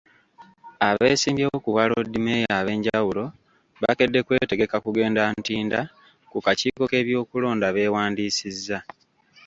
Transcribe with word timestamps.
Abeesimbyewo 0.87 1.55
ku 1.63 1.69
Bwaloodimmeeya 1.73 2.51
ab'enjawulo, 2.59 3.23
bakedde 3.81 4.19
kwetegeka 4.27 4.75
kugenda 4.85 5.21
Ntinda 5.35 5.79
ku 6.31 6.37
kakiiko 6.45 6.83
k'ebyokulonda 6.91 7.67
beewandiisiza. 7.75 8.77